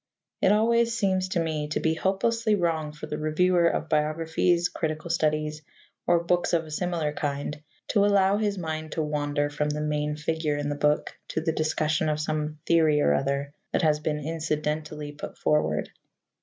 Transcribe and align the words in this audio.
It 0.41 0.51
always 0.51 0.97
seems 0.97 1.29
to 1.29 1.39
me 1.39 1.67
to 1.67 1.79
be 1.79 1.93
hopelessly 1.93 2.55
wrong 2.55 2.91
for 2.91 3.05
the 3.05 3.19
reviewer 3.19 3.67
of 3.67 3.87
biographies, 3.87 4.67
critical 4.67 5.11
studies, 5.11 5.61
or 6.07 6.23
books 6.23 6.53
of 6.53 6.65
a 6.65 6.71
similar 6.71 7.13
kind, 7.13 7.61
to 7.89 8.03
allow 8.03 8.37
his 8.37 8.57
mind 8.57 8.93
to 8.93 9.03
wander 9.03 9.51
from 9.51 9.69
the 9.69 9.79
main 9.79 10.15
figure 10.15 10.57
in 10.57 10.69
the 10.69 10.75
book 10.75 11.15
to 11.27 11.41
the 11.41 11.51
discussion 11.51 12.09
of 12.09 12.19
some 12.19 12.57
theory 12.65 12.99
or 12.99 13.13
other 13.13 13.53
that 13.73 13.83
has 13.83 13.99
been 13.99 14.17
incidentally 14.17 15.11
put 15.11 15.37
forward. 15.37 15.91